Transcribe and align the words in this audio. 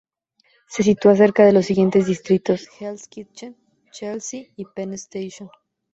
Se 0.67 0.81
sitúa 0.81 1.15
cerca 1.15 1.45
de 1.45 1.51
los 1.53 1.67
siguientes 1.67 2.07
distritos: 2.07 2.67
Hell's 2.79 3.07
Kitchen, 3.07 3.55
Chelsea 3.91 4.45
y 4.55 4.65
Penn 4.65 4.93
Station. 4.95 5.51